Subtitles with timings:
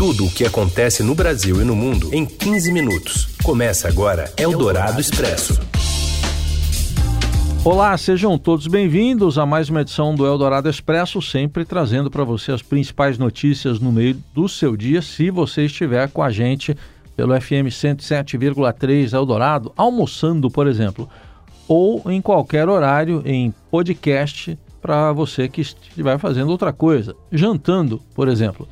[0.00, 3.36] Tudo o que acontece no Brasil e no mundo em 15 minutos.
[3.44, 5.60] Começa agora Eldorado Expresso.
[7.62, 12.50] Olá, sejam todos bem-vindos a mais uma edição do Eldorado Expresso, sempre trazendo para você
[12.50, 16.74] as principais notícias no meio do seu dia, se você estiver com a gente
[17.14, 21.10] pelo FM 107,3 Eldorado, almoçando, por exemplo,
[21.68, 28.28] ou em qualquer horário em podcast para você que estiver fazendo outra coisa, jantando, por
[28.28, 28.66] exemplo.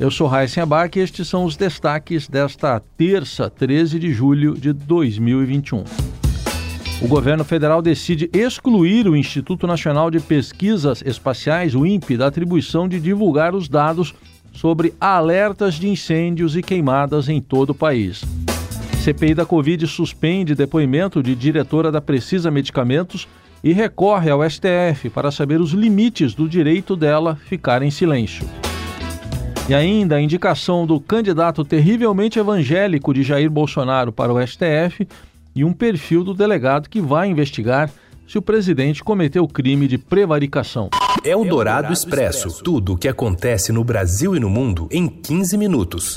[0.00, 4.72] Eu sou Raíssen Abac e estes são os destaques desta terça, 13 de julho de
[4.72, 5.82] 2021.
[7.02, 12.88] O governo federal decide excluir o Instituto Nacional de Pesquisas Espaciais, o INPE, da atribuição
[12.88, 14.14] de divulgar os dados
[14.52, 18.24] sobre alertas de incêndios e queimadas em todo o país.
[19.02, 23.26] CPI da Covid suspende depoimento de diretora da Precisa Medicamentos
[23.64, 28.46] e recorre ao STF para saber os limites do direito dela ficar em silêncio.
[29.68, 35.06] E ainda a indicação do candidato terrivelmente evangélico de Jair Bolsonaro para o STF
[35.54, 37.90] e um perfil do delegado que vai investigar
[38.26, 40.88] se o presidente cometeu crime de prevaricação.
[41.22, 42.62] É o Dourado Expresso.
[42.62, 46.14] Tudo o que acontece no Brasil e no mundo em 15 minutos.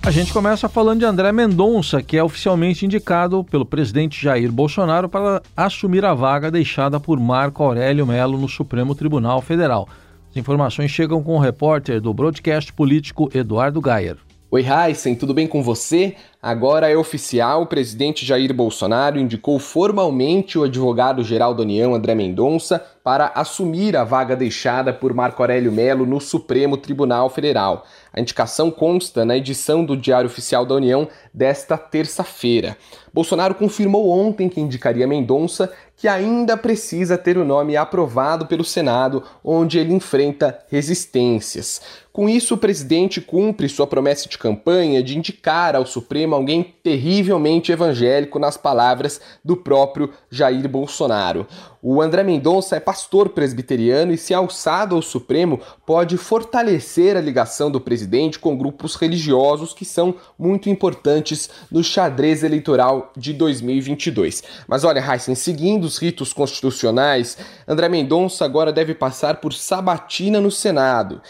[0.00, 5.08] A gente começa falando de André Mendonça, que é oficialmente indicado pelo presidente Jair Bolsonaro
[5.08, 9.88] para assumir a vaga deixada por Marco Aurélio Melo no Supremo Tribunal Federal.
[10.34, 14.16] As informações chegam com o repórter do broadcast político Eduardo Gayer.
[14.50, 16.16] Oi, Heisen, tudo bem com você?
[16.42, 22.84] Agora é oficial, o presidente Jair Bolsonaro indicou formalmente o advogado-geral da União, André Mendonça,
[23.04, 27.86] para assumir a vaga deixada por Marco Aurélio Melo no Supremo Tribunal Federal.
[28.14, 32.76] A indicação consta na edição do Diário Oficial da União desta terça-feira.
[33.12, 39.24] Bolsonaro confirmou ontem que indicaria Mendonça, que ainda precisa ter o nome aprovado pelo Senado,
[39.42, 41.80] onde ele enfrenta resistências.
[42.12, 47.72] Com isso, o presidente cumpre sua promessa de campanha de indicar ao Supremo alguém terrivelmente
[47.72, 51.46] evangélico, nas palavras do próprio Jair Bolsonaro.
[51.86, 57.70] O André Mendonça é pastor presbiteriano e, se alçado ao Supremo, pode fortalecer a ligação
[57.70, 64.42] do presidente com grupos religiosos que são muito importantes no xadrez eleitoral de 2022.
[64.66, 67.36] Mas olha, Heisen, seguindo os ritos constitucionais,
[67.68, 71.20] André Mendonça agora deve passar por sabatina no Senado.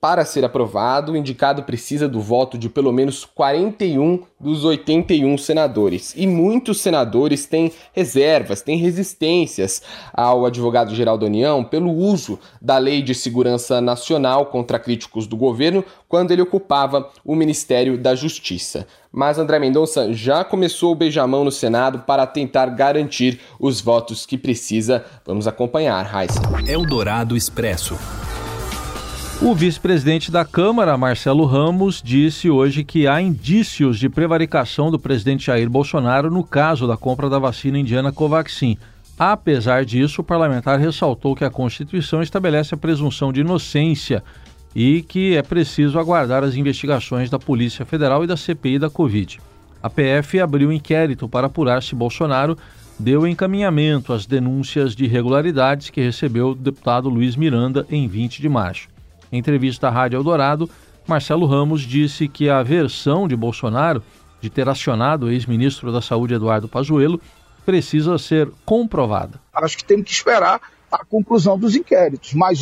[0.00, 6.14] Para ser aprovado, o indicado precisa do voto de pelo menos 41 dos 81 senadores.
[6.16, 9.82] E muitos senadores têm reservas, têm resistências
[10.12, 15.84] ao advogado-geral da União pelo uso da Lei de Segurança Nacional contra críticos do governo
[16.08, 18.86] quando ele ocupava o Ministério da Justiça.
[19.10, 24.38] Mas André Mendonça já começou o beijamão no Senado para tentar garantir os votos que
[24.38, 25.04] precisa.
[25.26, 26.40] Vamos acompanhar, Raíssa.
[26.68, 27.98] Eldorado Expresso.
[29.40, 35.46] O vice-presidente da Câmara, Marcelo Ramos, disse hoje que há indícios de prevaricação do presidente
[35.46, 38.76] Jair Bolsonaro no caso da compra da vacina indiana Covaxin.
[39.16, 44.24] Apesar disso, o parlamentar ressaltou que a Constituição estabelece a presunção de inocência
[44.74, 49.38] e que é preciso aguardar as investigações da Polícia Federal e da CPI da Covid.
[49.80, 52.58] A PF abriu inquérito para apurar se Bolsonaro
[52.98, 58.48] deu encaminhamento às denúncias de irregularidades que recebeu o deputado Luiz Miranda em 20 de
[58.48, 58.97] março.
[59.30, 60.68] Em entrevista à Rádio Eldorado,
[61.06, 64.02] Marcelo Ramos disse que a versão de Bolsonaro
[64.40, 67.20] de ter acionado o ex-ministro da Saúde Eduardo Pazuello
[67.64, 69.40] precisa ser comprovada.
[69.52, 72.60] Acho que temos que esperar a conclusão dos inquéritos, mas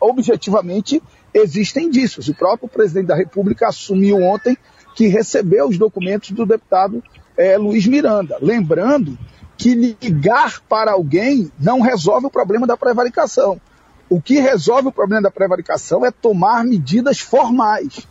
[0.00, 1.02] objetivamente
[1.32, 2.28] existem indícios.
[2.28, 4.56] O próprio presidente da República assumiu ontem
[4.94, 7.02] que recebeu os documentos do deputado
[7.36, 8.36] é, Luiz Miranda.
[8.42, 9.16] Lembrando
[9.56, 13.60] que ligar para alguém não resolve o problema da prevaricação.
[14.12, 18.06] O que resolve o problema da prevaricação é tomar medidas formais.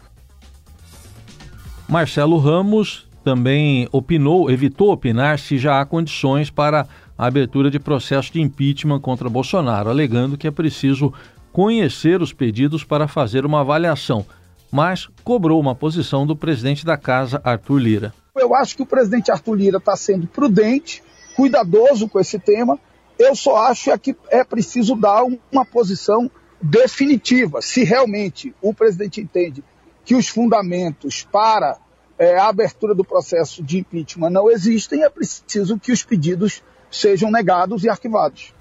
[1.88, 8.34] Marcelo Ramos também opinou, evitou opinar se já há condições para a abertura de processo
[8.34, 11.14] de impeachment contra Bolsonaro, alegando que é preciso
[11.54, 14.26] conhecer os pedidos para fazer uma avaliação,
[14.72, 18.14] mas cobrou uma posição do presidente da casa, Arthur Lira.
[18.36, 21.04] Eu acho que o presidente Arthur Lira está sendo prudente,
[21.36, 22.80] cuidadoso com esse tema
[23.18, 26.30] eu só acho é que é preciso dar uma posição
[26.62, 27.62] definitiva.
[27.62, 29.64] Se realmente o presidente entende
[30.04, 31.78] que os fundamentos para
[32.18, 37.32] é, a abertura do processo de impeachment não existem, é preciso que os pedidos sejam
[37.32, 38.54] negados e arquivados.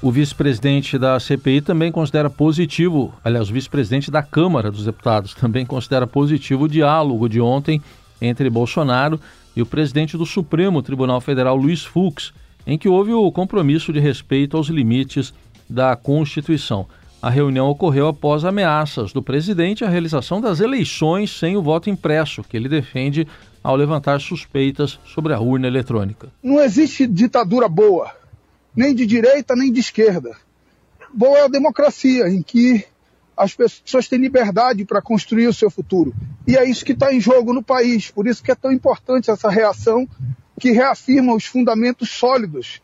[0.00, 5.64] O vice-presidente da CPI também considera positivo, aliás, o vice-presidente da Câmara dos Deputados também
[5.64, 7.82] considera positivo o diálogo de ontem
[8.20, 9.18] entre Bolsonaro
[9.56, 12.34] e o presidente do Supremo Tribunal Federal, Luiz Fux,
[12.66, 15.32] em que houve o compromisso de respeito aos limites
[15.68, 16.86] da Constituição.
[17.20, 22.44] A reunião ocorreu após ameaças do presidente à realização das eleições sem o voto impresso,
[22.44, 23.26] que ele defende
[23.62, 26.28] ao levantar suspeitas sobre a urna eletrônica.
[26.42, 28.12] Não existe ditadura boa,
[28.76, 30.36] nem de direita nem de esquerda.
[31.14, 32.84] Boa é a democracia, em que
[33.36, 36.14] as pessoas têm liberdade para construir o seu futuro.
[36.46, 38.10] E é isso que está em jogo no país.
[38.10, 40.06] Por isso que é tão importante essa reação
[40.58, 42.80] que reafirma os fundamentos sólidos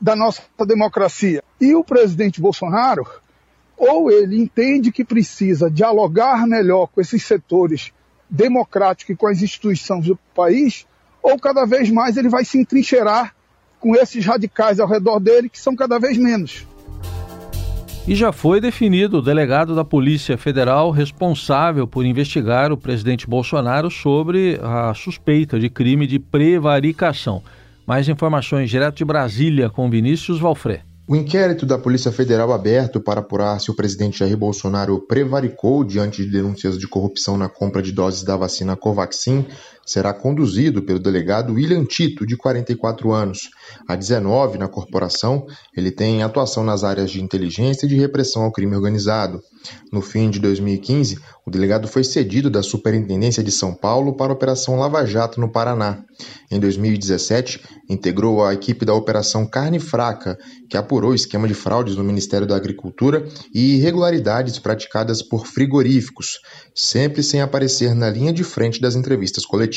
[0.00, 1.42] da nossa democracia.
[1.60, 3.06] E o presidente Bolsonaro
[3.76, 7.92] ou ele entende que precisa dialogar melhor com esses setores
[8.30, 10.86] democráticos e com as instituições do país,
[11.22, 13.34] ou cada vez mais ele vai se entrincheirar
[13.80, 16.66] com esses radicais ao redor dele, que são cada vez menos.
[18.06, 23.88] E já foi definido o delegado da Polícia Federal responsável por investigar o presidente Bolsonaro
[23.92, 27.40] sobre a suspeita de crime de prevaricação.
[27.86, 30.82] Mais informações direto de Brasília com Vinícius Valfré.
[31.06, 36.24] O inquérito da Polícia Federal aberto para apurar se o presidente Jair Bolsonaro prevaricou diante
[36.24, 39.46] de denúncias de corrupção na compra de doses da vacina Covaxin
[39.84, 43.50] será conduzido pelo delegado William Tito, de 44 anos.
[43.88, 45.46] Há 19 na corporação,
[45.76, 49.40] ele tem atuação nas áreas de inteligência e de repressão ao crime organizado.
[49.92, 54.34] No fim de 2015, o delegado foi cedido da Superintendência de São Paulo para a
[54.34, 56.04] Operação Lava Jato no Paraná.
[56.50, 60.38] Em 2017, integrou a equipe da Operação Carne Fraca,
[60.68, 66.38] que apurou esquema de fraudes no Ministério da Agricultura e irregularidades praticadas por frigoríficos,
[66.74, 69.71] sempre sem aparecer na linha de frente das entrevistas coletivas.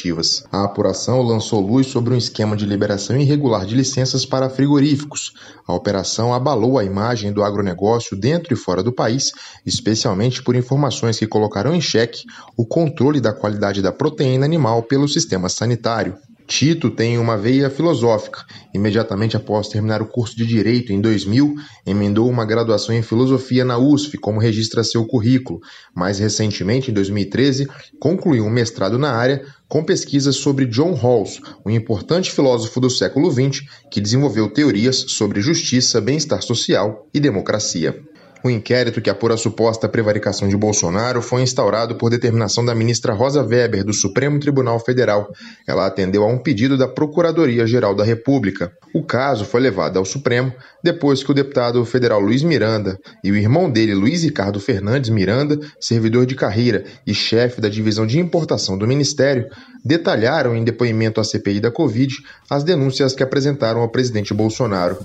[0.51, 5.33] A apuração lançou luz sobre um esquema de liberação irregular de licenças para frigoríficos.
[5.65, 9.31] A operação abalou a imagem do agronegócio dentro e fora do país,
[9.65, 12.23] especialmente por informações que colocaram em xeque
[12.57, 16.17] o controle da qualidade da proteína animal pelo sistema sanitário.
[16.47, 18.45] Tito tem uma veia filosófica.
[18.73, 21.55] Imediatamente após terminar o curso de Direito em 2000,
[21.85, 25.59] emendou uma graduação em Filosofia na USF, como registra seu currículo.
[25.93, 27.67] Mais recentemente, em 2013,
[27.99, 33.31] concluiu um mestrado na área com pesquisas sobre John Rawls, um importante filósofo do século
[33.31, 38.03] XX que desenvolveu teorias sobre justiça, bem-estar social e democracia.
[38.45, 43.11] O inquérito que apura a suposta prevaricação de Bolsonaro foi instaurado por determinação da ministra
[43.11, 45.33] Rosa Weber, do Supremo Tribunal Federal.
[45.67, 48.71] Ela atendeu a um pedido da Procuradoria-Geral da República.
[48.93, 50.53] O caso foi levado ao Supremo
[50.83, 55.59] depois que o deputado federal Luiz Miranda e o irmão dele, Luiz Ricardo Fernandes Miranda,
[55.79, 59.47] servidor de carreira e chefe da divisão de importação do Ministério,
[59.83, 62.15] detalharam em depoimento à CPI da Covid
[62.47, 64.99] as denúncias que apresentaram ao presidente Bolsonaro.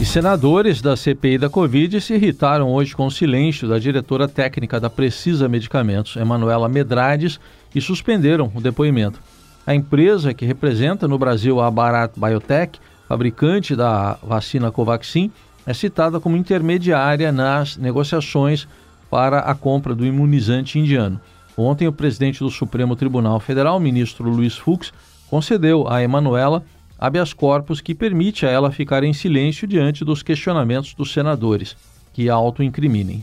[0.00, 4.80] E senadores da CPI da Covid se irritaram hoje com o silêncio da diretora técnica
[4.80, 7.38] da Precisa Medicamentos, Emanuela Medrades,
[7.72, 9.20] e suspenderam o depoimento.
[9.64, 15.30] A empresa que representa no Brasil a Bharat Biotech, fabricante da vacina Covaxin,
[15.64, 18.66] é citada como intermediária nas negociações
[19.08, 21.20] para a compra do imunizante indiano.
[21.56, 24.92] Ontem, o presidente do Supremo Tribunal Federal, ministro Luiz Fux,
[25.30, 26.64] concedeu a Emanuela
[27.04, 31.76] habeas corpus que permite a ela ficar em silêncio diante dos questionamentos dos senadores,
[32.14, 33.22] que a auto-incriminem.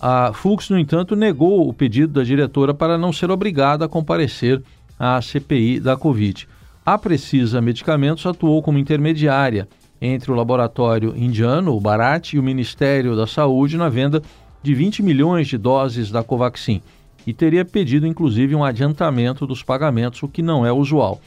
[0.00, 4.60] A Fux, no entanto, negou o pedido da diretora para não ser obrigada a comparecer
[4.98, 6.48] à CPI da Covid.
[6.84, 9.68] A Precisa Medicamentos atuou como intermediária
[10.00, 14.20] entre o laboratório indiano, o Bharat, e o Ministério da Saúde na venda
[14.60, 16.82] de 20 milhões de doses da Covaxin
[17.24, 21.20] e teria pedido inclusive um adiantamento dos pagamentos, o que não é usual.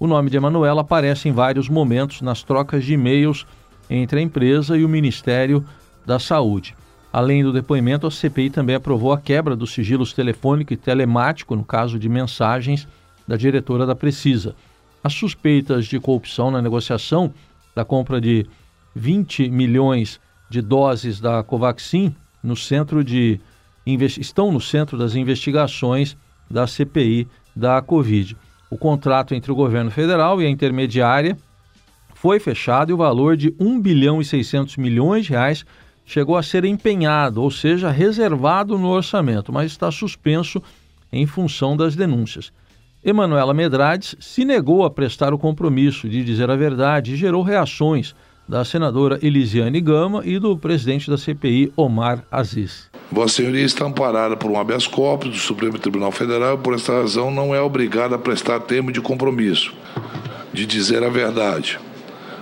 [0.00, 3.46] O nome de Emanuela aparece em vários momentos nas trocas de e-mails
[3.90, 5.62] entre a empresa e o Ministério
[6.06, 6.74] da Saúde.
[7.12, 11.62] Além do depoimento, a CPI também aprovou a quebra dos sigilos telefônico e telemático no
[11.62, 12.88] caso de mensagens
[13.28, 14.56] da diretora da Precisa.
[15.04, 17.34] As suspeitas de corrupção na negociação
[17.74, 18.46] da compra de
[18.96, 23.38] 20 milhões de doses da Covaxin no centro de
[24.18, 26.16] estão no centro das investigações
[26.50, 28.34] da CPI da Covid
[28.70, 31.36] o contrato entre o governo federal e a intermediária
[32.14, 35.64] foi fechado e o valor de 1 bilhão e 600 milhões de reais
[36.04, 40.62] chegou a ser empenhado, ou seja, reservado no orçamento, mas está suspenso
[41.12, 42.52] em função das denúncias.
[43.02, 48.14] Emanuela Medrades se negou a prestar o compromisso de dizer a verdade e gerou reações
[48.46, 52.89] da senadora Elisiane Gama e do presidente da CPI, Omar Aziz.
[53.10, 56.92] Vossa Senhoria está amparada por um habeas corpus do Supremo Tribunal Federal e, por esta
[56.92, 59.72] razão, não é obrigada a prestar termo de compromisso,
[60.52, 61.78] de dizer a verdade.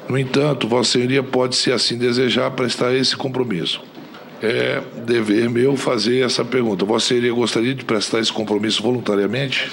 [0.09, 3.81] No entanto, Vossa Senhoria pode, se assim desejar, prestar esse compromisso.
[4.43, 6.85] É dever meu fazer essa pergunta.
[6.85, 9.71] Vossa Senhoria gostaria de prestar esse compromisso voluntariamente?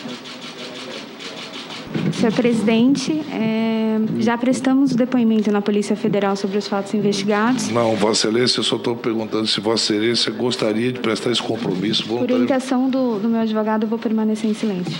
[2.25, 7.69] Senhor presidente, é, já prestamos o depoimento na Polícia Federal sobre os fatos investigados.
[7.69, 12.05] Não, Vossa Excelência, eu só estou perguntando se Vossa Excelência gostaria de prestar esse compromisso
[12.05, 12.35] voluntário.
[12.35, 14.97] Por orientação do, do meu advogado, eu vou permanecer em silêncio.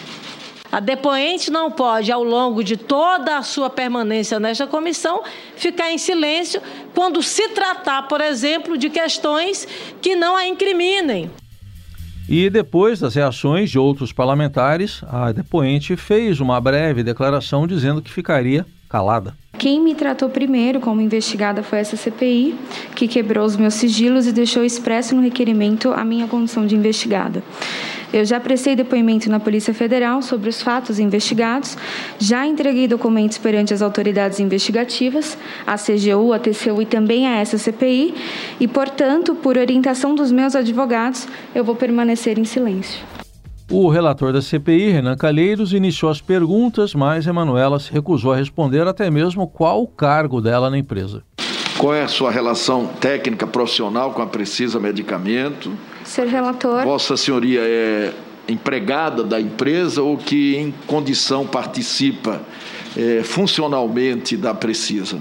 [0.72, 5.24] A depoente não pode, ao longo de toda a sua permanência nesta comissão,
[5.56, 6.62] ficar em silêncio
[6.94, 9.68] quando se tratar, por exemplo, de questões
[10.02, 11.32] que não a incriminem.
[12.28, 18.12] E depois das reações de outros parlamentares, a depoente fez uma breve declaração dizendo que
[18.12, 19.36] ficaria calada.
[19.58, 22.56] Quem me tratou primeiro como investigada foi essa CPI,
[22.96, 27.44] que quebrou os meus sigilos e deixou expresso no requerimento a minha condição de investigada.
[28.14, 31.78] Eu já prestei depoimento na Polícia Federal sobre os fatos investigados,
[32.18, 35.38] já entreguei documentos perante as autoridades investigativas,
[35.68, 38.14] a CGU, a TCU e também a essa CPI,
[38.62, 43.15] e, portanto, por orientação dos meus advogados, eu vou permanecer em silêncio.
[43.70, 48.88] O relator da CPI, Renan Calheiros, iniciou as perguntas, mas Emanuela se recusou a responder
[48.88, 51.24] até mesmo qual o cargo dela na empresa.
[51.78, 55.72] Qual é a sua relação técnica profissional com a Precisa Medicamento?
[56.04, 56.84] Ser relator.
[56.84, 58.14] Vossa Senhoria é
[58.48, 62.42] empregada da empresa ou que em condição participa
[62.96, 65.20] é, funcionalmente da Precisa?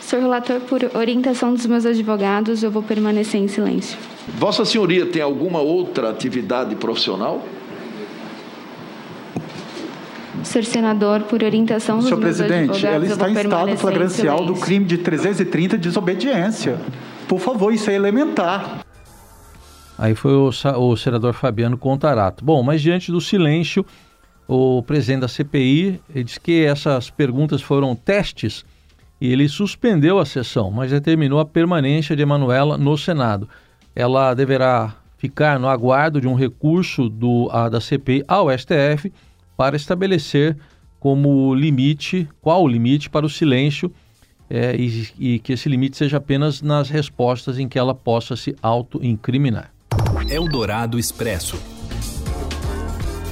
[0.00, 3.98] Senhor relator, por orientação dos meus advogados, eu vou permanecer em silêncio.
[4.38, 7.44] Vossa Senhoria tem alguma outra atividade profissional?
[10.44, 14.98] Senhor senador, por orientação dos Senhor presidente, ela está em estado flagrancial do crime de
[14.98, 16.78] 330 de desobediência.
[17.26, 18.84] Por favor, isso é elementar.
[19.98, 22.44] Aí foi o, o senador Fabiano Contarato.
[22.44, 23.84] Bom, mas diante do silêncio,
[24.46, 28.64] o presidente da CPI disse que essas perguntas foram testes
[29.20, 33.48] e ele suspendeu a sessão, mas determinou a permanência de Emanuela no Senado.
[33.94, 39.12] Ela deverá ficar no aguardo de um recurso do, a, da CPI ao STF
[39.58, 40.56] para estabelecer
[41.00, 43.92] como limite, qual o limite para o silêncio
[44.48, 48.54] é, e, e que esse limite seja apenas nas respostas em que ela possa se
[48.62, 49.72] auto-incriminar.
[50.30, 51.60] Eldorado Expresso.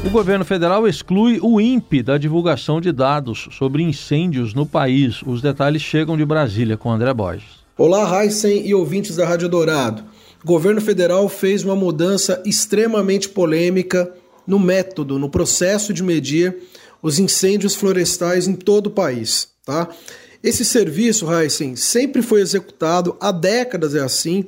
[0.05, 5.23] O governo federal exclui o INPE da divulgação de dados sobre incêndios no país.
[5.25, 7.65] Os detalhes chegam de Brasília com André Borges.
[7.79, 10.03] Olá, Heisen e ouvintes da Rádio Dourado.
[10.43, 14.13] O governo federal fez uma mudança extremamente polêmica
[14.47, 16.57] no método, no processo de medir
[17.03, 19.49] os incêndios florestais em todo o país.
[19.65, 19.89] Tá?
[20.43, 24.45] Esse serviço, Heisen, sempre foi executado, há décadas é assim,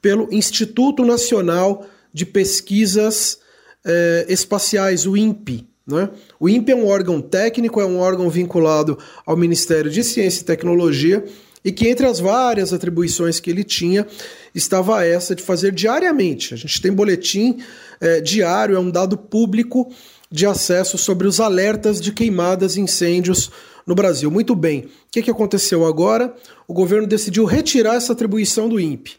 [0.00, 3.38] pelo Instituto Nacional de Pesquisas
[3.84, 5.66] eh, Espaciais, o INPE.
[5.86, 6.08] Né?
[6.38, 10.44] O INPE é um órgão técnico, é um órgão vinculado ao Ministério de Ciência e
[10.44, 11.24] Tecnologia
[11.64, 14.06] e que, entre as várias atribuições que ele tinha,
[14.54, 16.54] estava essa de fazer diariamente.
[16.54, 17.58] A gente tem boletim
[18.00, 19.92] é, diário, é um dado público
[20.30, 23.50] de acesso sobre os alertas de queimadas e incêndios
[23.86, 24.30] no Brasil.
[24.30, 26.34] Muito bem, o que, que aconteceu agora?
[26.66, 29.18] O governo decidiu retirar essa atribuição do INPE.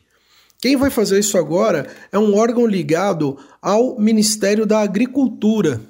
[0.59, 5.81] Quem vai fazer isso agora é um órgão ligado ao Ministério da Agricultura,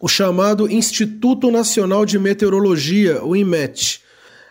[0.00, 4.02] o chamado Instituto Nacional de Meteorologia, o IMET.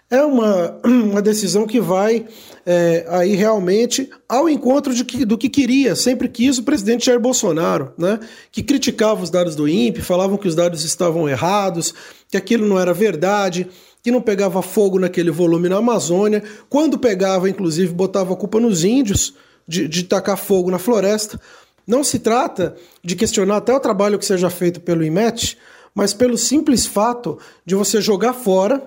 [0.10, 2.26] É uma, uma decisão que vai
[2.66, 7.20] é, aí realmente ao encontro de que, do que queria, sempre quis o presidente Jair
[7.20, 8.20] Bolsonaro, né?
[8.52, 11.94] que criticava os dados do INPE, falavam que os dados estavam errados,
[12.30, 13.68] que aquilo não era verdade
[14.02, 18.84] que não pegava fogo naquele volume na Amazônia, quando pegava, inclusive, botava a culpa nos
[18.84, 19.34] índios
[19.68, 21.40] de, de tacar fogo na floresta.
[21.86, 25.58] Não se trata de questionar até o trabalho que seja feito pelo IMET,
[25.94, 28.82] mas pelo simples fato de você jogar fora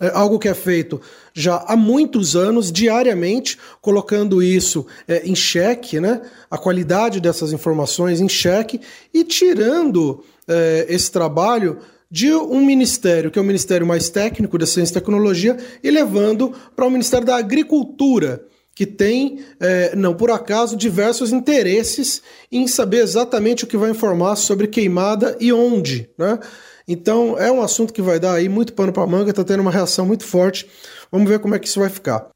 [0.00, 1.00] é algo que é feito
[1.32, 6.20] já há muitos anos, diariamente, colocando isso é, em xeque, né?
[6.50, 8.80] a qualidade dessas informações em xeque
[9.12, 11.78] e tirando é, esse trabalho
[12.10, 16.52] de um ministério, que é o ministério mais técnico da ciência e tecnologia, e levando
[16.76, 22.22] para o Ministério da Agricultura, que tem, é, não por acaso, diversos interesses
[22.52, 26.08] em saber exatamente o que vai informar sobre queimada e onde.
[26.18, 26.38] Né?
[26.86, 29.70] Então é um assunto que vai dar aí muito pano para manga, está tendo uma
[29.70, 30.66] reação muito forte.
[31.10, 32.26] Vamos ver como é que isso vai ficar.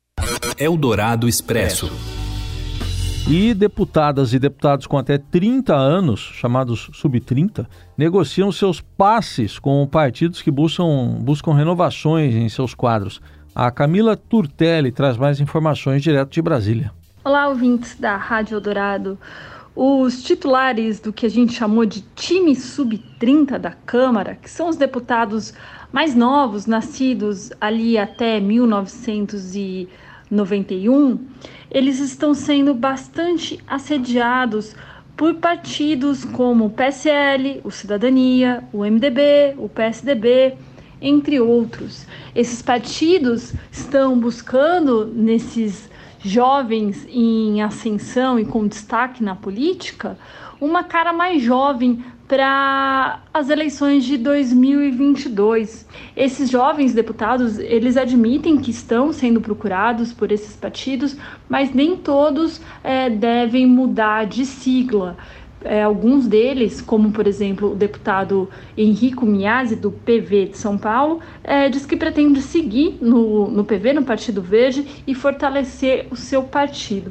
[0.58, 1.90] Eldorado Expresso.
[3.30, 10.40] E deputadas e deputados com até 30 anos, chamados sub-30, negociam seus passes com partidos
[10.40, 13.20] que buscam, buscam renovações em seus quadros.
[13.54, 16.90] A Camila Turtelli traz mais informações direto de Brasília.
[17.22, 19.18] Olá, ouvintes da Rádio Eldorado.
[19.80, 24.74] Os titulares do que a gente chamou de time sub-30 da Câmara, que são os
[24.74, 25.54] deputados
[25.92, 31.24] mais novos, nascidos ali até 1991,
[31.70, 34.74] eles estão sendo bastante assediados
[35.16, 40.56] por partidos como o PSL, o Cidadania, o MDB, o PSDB,
[41.00, 42.04] entre outros.
[42.34, 45.88] Esses partidos estão buscando nesses
[46.20, 50.18] jovens em ascensão e com destaque na política
[50.60, 55.86] uma cara mais jovem para as eleições de 2022.
[56.14, 61.16] Esses jovens deputados, eles admitem que estão sendo procurados por esses partidos,
[61.48, 65.16] mas nem todos é, devem mudar de sigla.
[65.64, 71.20] É, alguns deles, como por exemplo o deputado Henrico Miazzi, do PV de São Paulo,
[71.42, 76.44] é, diz que pretende seguir no, no PV, no Partido Verde, e fortalecer o seu
[76.44, 77.10] partido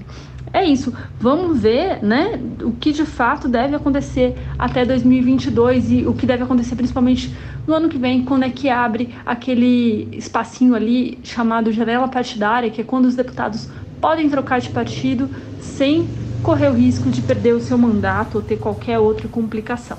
[0.53, 0.93] é isso.
[1.19, 6.43] Vamos ver, né, o que de fato deve acontecer até 2022 e o que deve
[6.43, 7.33] acontecer principalmente
[7.65, 12.81] no ano que vem, quando é que abre aquele espacinho ali chamado janela partidária, que
[12.81, 16.07] é quando os deputados podem trocar de partido sem
[16.47, 19.97] correr o risco de perder o seu mandato ou ter qualquer outra complicação.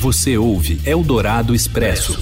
[0.00, 2.18] Você ouve Eldorado Expresso.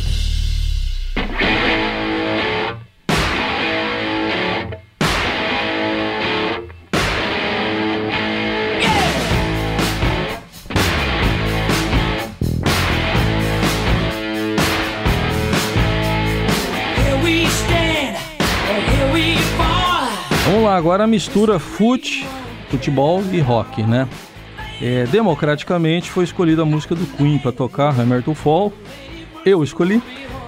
[20.81, 22.27] agora mistura fute,
[22.71, 24.09] futebol e rock, né?
[24.81, 28.73] É, democraticamente foi escolhida a música do Queen para tocar, Hammer to Fall.
[29.45, 30.03] Eu escolhi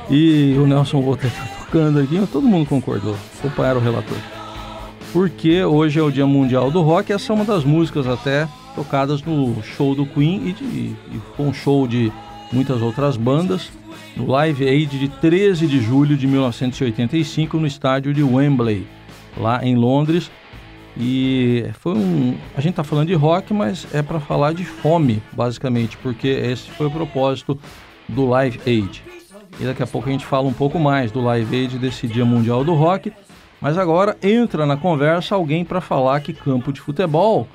[0.08, 4.16] e o Nelson Volta tá tocando aqui, todo mundo concordou, acompanharam o relator.
[5.12, 9.22] Porque hoje é o Dia Mundial do Rock, essa é uma das músicas até tocadas
[9.22, 12.10] no show do Queen e, de, e com show de
[12.50, 13.70] muitas outras bandas
[14.16, 18.86] no Live Aid de 13 de julho de 1985 no estádio de Wembley
[19.36, 20.30] lá em Londres.
[20.96, 22.36] E foi um.
[22.56, 26.70] A gente está falando de rock, mas é para falar de fome, basicamente, porque esse
[26.70, 27.58] foi o propósito
[28.08, 29.02] do Live Aid.
[29.60, 32.24] E daqui a pouco a gente fala um pouco mais do Live Aid desse Dia
[32.24, 33.12] Mundial do Rock.
[33.60, 37.46] Mas agora entra na conversa alguém para falar que campo de futebol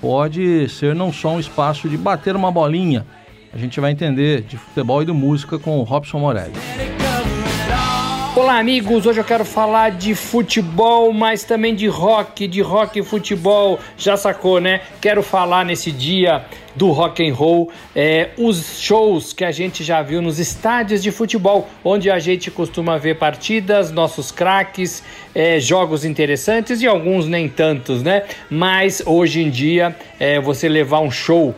[0.00, 3.06] pode ser não só um espaço de bater uma bolinha.
[3.54, 6.54] A gente vai entender de futebol e de música com o Robson Morelli.
[8.34, 9.04] Olá, amigos.
[9.04, 13.78] Hoje eu quero falar de futebol, mas também de rock, de rock e futebol.
[13.98, 14.80] Já sacou, né?
[15.02, 16.42] Quero falar nesse dia
[16.74, 21.12] do rock and roll, é, os shows que a gente já viu nos estádios de
[21.12, 27.50] futebol, onde a gente costuma ver partidas, nossos craques, é, jogos interessantes e alguns nem
[27.50, 28.22] tantos, né?
[28.48, 31.54] Mas hoje em dia, é, você levar um show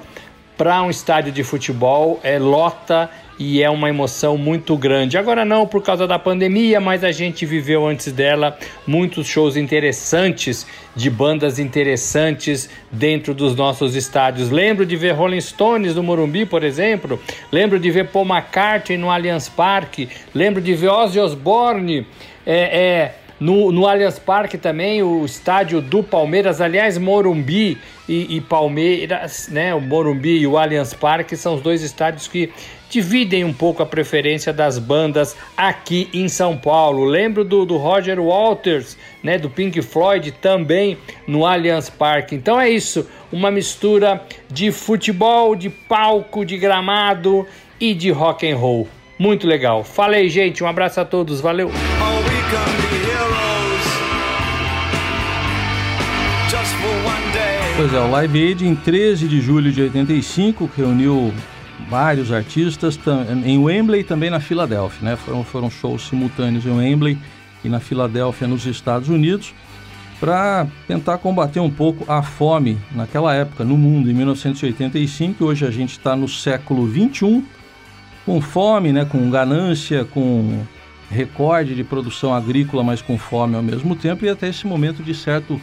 [0.57, 5.19] para um estádio de futebol é lota e é uma emoção muito grande.
[5.19, 10.67] Agora não por causa da pandemia, mas a gente viveu antes dela muitos shows interessantes
[10.95, 14.51] de bandas interessantes dentro dos nossos estádios.
[14.51, 17.21] Lembro de ver Rolling Stones no Morumbi, por exemplo.
[17.51, 20.09] Lembro de ver Paul McCartney no Allianz Parque.
[20.33, 22.07] Lembro de ver Ozzy Osbourne.
[22.47, 28.41] É, é no, no Allianz Parque também, o estádio do Palmeiras, aliás, Morumbi e, e,
[28.41, 29.75] Palmeiras, né?
[29.75, 32.51] O Morumbi e o Allianz Parque são os dois estádios que
[32.89, 37.05] dividem um pouco a preferência das bandas aqui em São Paulo.
[37.05, 39.37] Lembro do, do Roger Walters, né?
[39.37, 42.37] Do Pink Floyd também no Allianz Parque.
[42.37, 47.47] Então é isso, uma mistura de futebol, de palco, de gramado
[47.81, 48.89] e de rock and roll.
[49.19, 49.85] Muito legal.
[49.85, 50.63] Falei, gente.
[50.63, 51.41] Um abraço a todos.
[51.41, 51.71] Valeu.
[57.77, 61.35] Pois é, o Live Aid em 13 de julho de 85 reuniu
[61.91, 62.97] vários artistas
[63.45, 65.17] em Wembley e também na Filadélfia, né?
[65.17, 67.19] Foram, foram shows simultâneos em Wembley
[67.65, 69.53] e na Filadélfia, nos Estados Unidos,
[70.21, 75.45] para tentar combater um pouco a fome naquela época no mundo, em 1985.
[75.45, 77.45] Hoje a gente está no século 21,
[78.25, 79.05] com fome, né?
[79.05, 80.63] Com ganância, com
[81.11, 85.13] recorde de produção agrícola, mas com fome ao mesmo tempo e até esse momento de
[85.13, 85.61] certo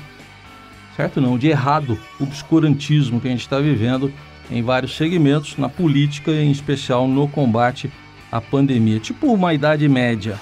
[0.95, 4.12] certo não, de errado obscurantismo que a gente está vivendo
[4.49, 7.91] em vários segmentos, na política e em especial no combate
[8.32, 10.39] à pandemia, tipo uma idade média.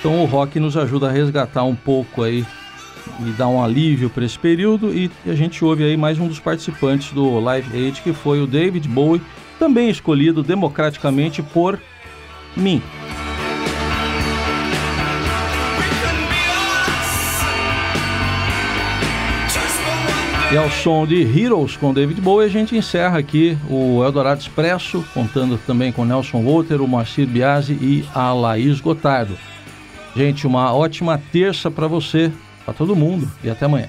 [0.00, 2.44] Então o rock nos ajuda a resgatar um pouco aí
[3.20, 6.40] e dar um alívio para esse período e a gente ouve aí mais um dos
[6.40, 9.22] participantes do Live Aid que foi o David Bowie,
[9.58, 11.78] também escolhido democraticamente por
[12.56, 12.82] mim.
[20.54, 25.04] E ao som de Heroes com David Bowie, a gente encerra aqui o Eldorado Expresso,
[25.12, 29.36] contando também com Nelson Walter, o Moacir Biasi e a Laís Gotardo.
[30.14, 32.30] Gente, uma ótima terça para você,
[32.64, 33.88] para todo mundo e até amanhã.